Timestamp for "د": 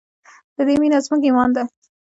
0.55-0.57